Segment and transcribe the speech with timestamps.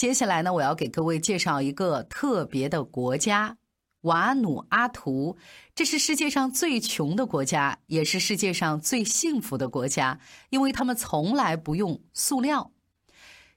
[0.00, 3.58] 接下来呢，我要给各位介绍一个特别的国家——
[4.08, 5.36] 瓦努阿图。
[5.74, 10.18] 这是世界上最穷的国家，也是世界上最幸福的国家，
[10.48, 12.72] 因为他们从来不用塑料。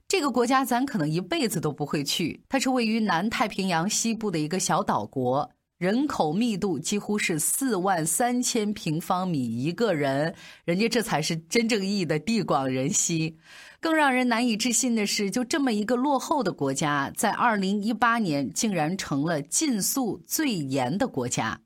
[0.05, 5.50] 这个国家咱可能一辈子都不会去，它是位于南太平洋西部的一个小岛国。
[5.84, 10.33] 人口密度几乎是四万三千平方米一个人，
[10.63, 13.38] 人家这才是真正意义的地广人稀。
[13.82, 21.59] 更让人难以置信的是，就这么一个落后的国家，在二零一八年竟然成了禁塑最严的国家。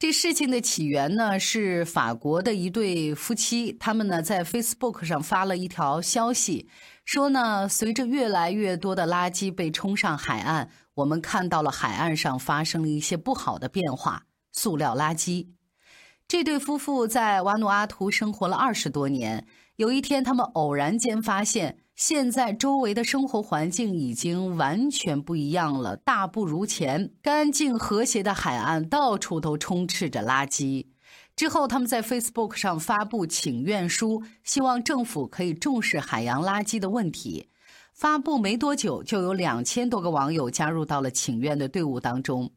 [0.00, 6.68] 这事情的起源呢，是法国的一对夫妻，他们呢在 Facebook 上发了一条消息，
[7.04, 10.68] 说呢，随着越来越多的垃圾被冲上海岸。
[10.98, 15.48] 我们看到了海岸上发生了一些不好的变化，塑料垃圾。
[16.26, 19.46] 这对夫妇在瓦努阿图生活了二十多年。
[19.76, 27.12] 有一天，他们偶然间发现，现在周围的生活环境已经完全不一样了，大不如前。
[27.22, 30.88] 干净和谐的海岸到处都充斥着垃圾。
[31.36, 37.48] 之后，他们在 Facebook 上发布请愿书，希望政府可以重视海洋垃圾的问题。
[37.98, 42.48] 发布没多久，就有两千多个网友加入到了请愿的队伍当中。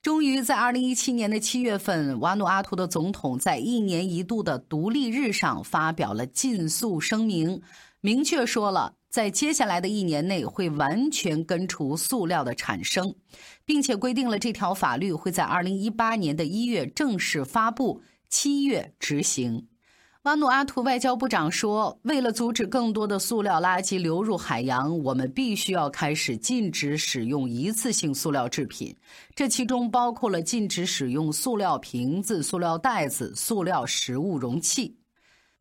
[0.00, 7.60] 终于在二零一七年的七月份，瓦努阿图的总统在一年一度的独立日上发表了禁塑声明，
[8.02, 13.12] 明确说了，在接下来的一年内会完全根除塑料的产生，
[13.64, 19.66] 并且规定了这条法律会在二零一八年的一月正式发布，七月执行。
[20.24, 28.96] 瓦努阿图外交部长说：“为了阻止更多的塑料垃圾流入海洋，我们必须要开始禁止使用一次性塑料制品。
[29.34, 34.96] 这其中包括了禁止使用塑料瓶子、塑料袋子、塑料食物容器。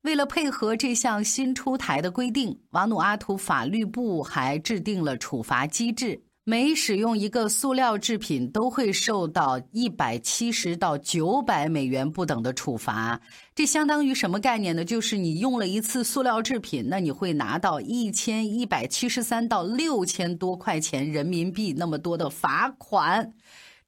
[0.03, 13.21] 为了配合这项新出台的规定，瓦努阿图法律部还制定了处罚机制。”每使用一个塑料制品，都会受到一百七十到九百美元不等的处罚。
[13.55, 14.83] 这相当于什么概念呢？
[14.83, 23.31] 就是你用了一次塑料制品，那你会拿到一千一百七十三到六千多块钱人民币那么多的罚款，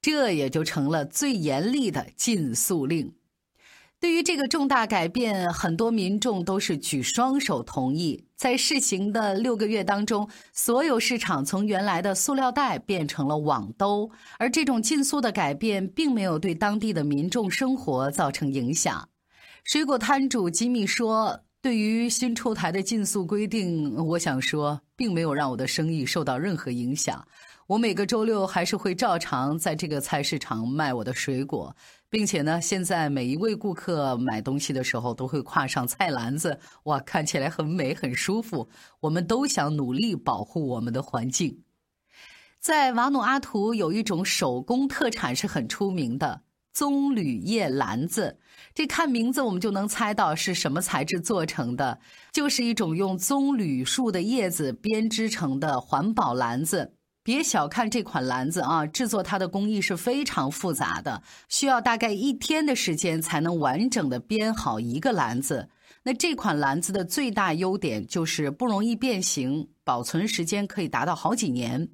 [0.01, 3.13] 这也就成了最严厉的禁塑令。
[3.99, 8.24] 对于这个重大改变，很多民众都是举双手同意。
[8.35, 19.07] 在试行的六个月当中，所有市场从原来的塑料袋变成了网兜，而这种禁塑的改变并没有对当地的民众生活造成影响。
[19.63, 27.25] 水果摊主吉米说：“对于新出台的禁塑规定，我想说，并没有让我的生意受到任何影响。”
[27.67, 31.75] 我每个周六还是会照常在这个菜市场卖我的水果，
[32.11, 38.69] 并且呢，现在每一位顾客买东西的时候都会挎上菜篮子，哇，看起来很美很舒服。
[38.99, 41.63] 我们都想努力保护我们的环境。
[42.59, 48.37] 在瓦努阿图有一种手工特产是很出名的棕榈叶篮子，
[48.75, 51.99] 这看名字我们就能猜到是什么材质做成的，
[52.31, 56.94] 就是一种用棕榈树的叶子编织成的环保篮子。
[57.25, 65.67] 别小看这款篮子啊，制作它的工艺是非常复杂的，需要大概一天的时间才能完整的编好一个篮子。
[66.03, 71.89] 那这款篮子的最大优点就是不容易变形，保存时间可以达到好几年。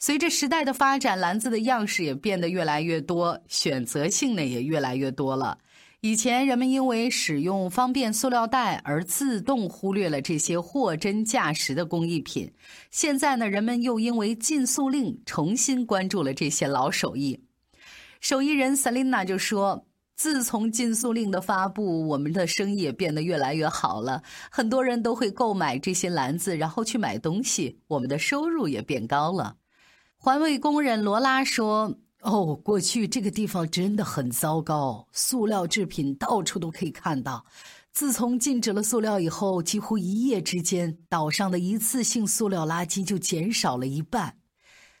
[0.00, 5.56] 随着时代的发展，篮子的样式也变得越来越多，选择性呢也越来越多了。
[6.00, 12.52] 以前人们因为使用方便塑料袋而自动忽略了这些货真价实的工艺品，
[12.92, 17.42] 现在呢，人们又因为禁塑令重新关注了这些老手艺。
[18.20, 24.22] 手艺人 Selina 就说：“自从禁塑令的发布，我们的生意也变得越来越好了，
[24.52, 29.56] 很多人都会购买这些篮子，然后去买东西，我们的收入也变高了。”
[30.16, 31.98] 环卫工人罗拉说。
[32.30, 37.42] 哦，过去这个地方真的很糟糕，塑料制品到处都可以看到。
[37.90, 44.36] 自从禁止了塑料以后，几乎一夜之间，岛上的一次性塑料垃圾就减少了一半。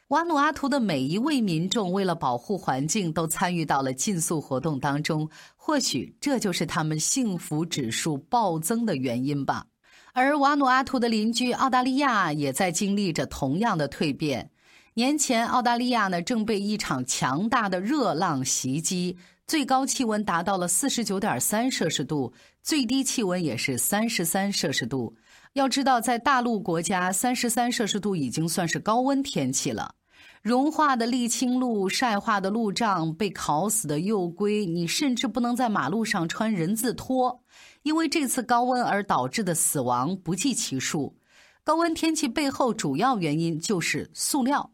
[0.08, 5.28] 瓦努阿图的每一位民众为了保护环境，都参与到了禁塑活动当中。
[5.54, 9.66] 或许这就是他们幸福指数暴增的原因吧。
[10.14, 14.50] 而瓦努阿图的邻居澳大利亚也在经历着同样的蜕变。
[14.98, 19.16] 年前，澳大利亚呢正被一场强大的热浪袭击，
[19.46, 22.32] 最高气温达到了四十九点三摄氏度，
[22.64, 25.14] 最低气温也是三十三摄氏度。
[25.52, 29.94] 要知道，在大陆国家，三十三摄氏度已经算是高温天气了。
[30.42, 37.40] 融化的沥青路、晒化的路障、被烤死的幼龟，你甚至不能在马路上穿人字拖，
[37.84, 41.16] 因为这次高温而导致的死亡不计其数。
[41.62, 44.72] 高温天气背后主要原因就是塑料。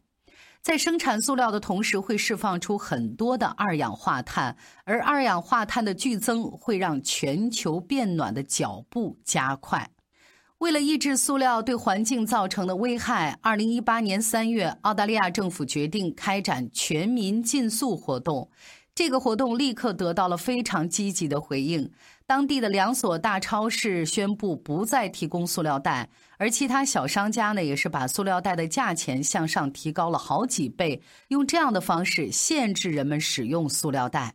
[0.65, 9.91] 在生产塑料的同时，会释放出很多的二氧化碳，而二氧化碳的剧增会让全球变暖的脚步加快。
[10.57, 18.49] 为了抑制塑料对环境造成的危害，二零一八年三月，澳大利亚政府决定开展全民禁塑活动。
[18.95, 21.91] 这个活动立刻得到了非常积极的回应。
[22.27, 34.33] 当地的两所大超市宣布不再提供塑料袋，而其他小商家呢，也是把塑料袋的价钱向上提高了好几倍，用这样的方式限制人们使用塑料袋。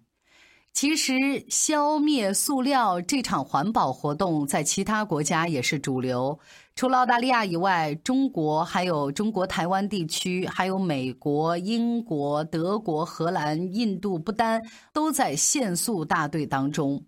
[0.73, 6.39] 其实，消灭塑料这场环保活动在其他国家也是主流。
[6.77, 14.63] 除了澳大利亚以外，中国还有中国台湾地区，还有美国、英国、德国、荷兰、印度、不丹
[14.93, 17.05] 都在限塑大队当中。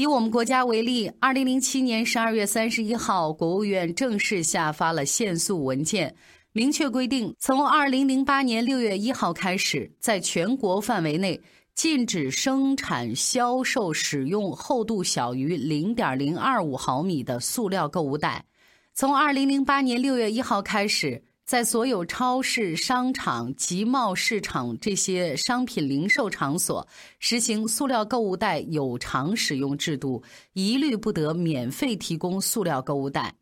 [0.00, 6.14] 以我们国家为例，二零零七年十二月三十一号，国务院正式下发了限塑文件，
[6.52, 11.38] 明确规定，从二零零八年六月一号开始，在全国范围内
[11.74, 18.46] 禁止生产、销售、使用厚度小于零点零二五毫米的塑料购物袋。
[18.94, 26.86] 从二零零八年六月一号开始，在所有超市、商场、集贸市场这些商品零售场所
[27.18, 33.34] 实行塑料购物袋有偿使用制度，一律不得免费提供塑料购物袋。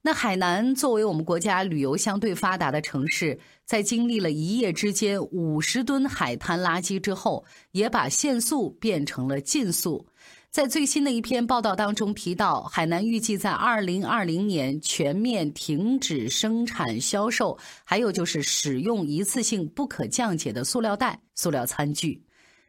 [0.00, 10.06] 那海南作为我们国家旅游相对发达的城市，在经历了一夜之间五十吨海滩垃圾之后，也把限塑变成了禁塑。
[10.56, 22.22] 在最新的一篇报道当中提到，海南预计在二零二零年全面停止生产、销售，还有就是使用一次性不可降解的塑料袋、塑料餐具。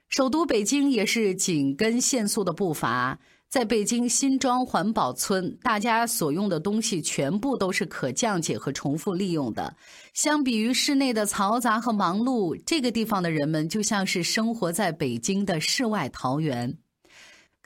[0.09, 3.17] 首都北京也是紧跟限塑的步伐，
[3.47, 9.73] 在北京新庄环保村，大家所用的东西全部都是可降解和重复利用的。
[10.13, 16.77] 相比于室内的嘈杂和忙碌，这个地方的人们就像是生活在北京的世外桃源。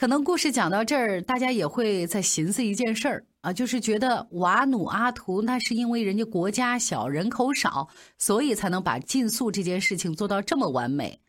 [0.02, 7.88] 可能故事讲到这儿，大家也会在寻思一件事儿啊，就是觉得瓦努阿图那是因为人家国家小、人口少，
[8.18, 11.22] 所以才能把禁塑这件事情做到这么完美。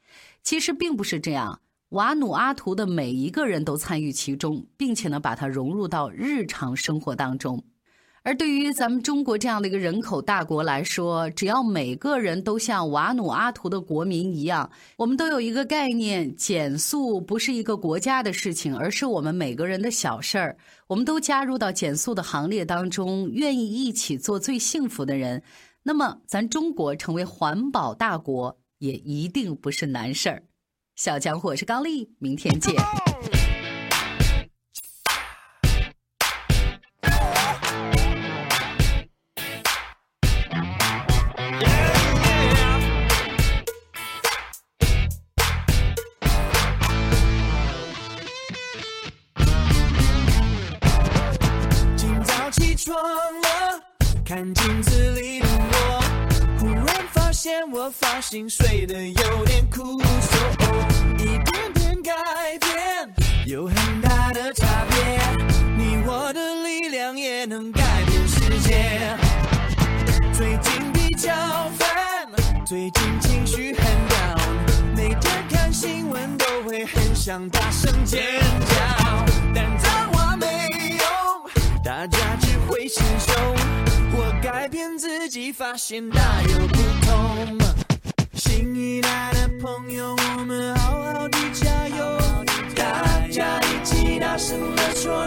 [0.42, 1.60] 其实并不是这样，
[1.90, 7.62] 瓦努阿图的每一个人都参与其中，并且呢把它融入到日常生活当中。
[8.24, 20.56] 而对于咱们中国这样的一个人口大国来说，只要每个人都像瓦努阿图的国民一样，我们都有一个概念：减速不是一个国家的事情，而是我们每个人的小事儿。
[20.86, 25.42] 我们都加入到减速的行列当中，愿意一起做最幸福的人，
[25.82, 30.44] 那么咱中国成为环保大国也一定不是难事儿。
[30.94, 32.76] 小江伙是高丽，明天见。
[54.54, 56.02] 镜子里的我，
[56.58, 60.00] 忽然发现我发型睡得有点酷，
[61.18, 62.12] 一点点改
[62.58, 63.14] 变
[63.46, 64.96] 有很大的差别，
[65.76, 69.16] 你我的力量也能改变世界。
[70.32, 71.30] 最近比较
[71.78, 72.26] 烦，
[72.66, 74.40] 最近情绪很 down，
[74.96, 79.24] 每天看新闻都会很想大声尖叫，
[79.54, 80.46] 但脏话没
[80.98, 81.04] 用，
[81.84, 83.31] 大家只会伸手。
[83.31, 83.31] 我改变自
[85.32, 87.58] 己，发现大有不同。
[88.34, 92.18] 新一代的朋友，我们好好的加油，
[92.76, 95.26] 大家一起大声地说。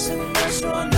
[0.00, 0.14] 起
[0.62, 0.89] 大